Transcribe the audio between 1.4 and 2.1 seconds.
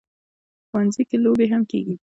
هم کېږي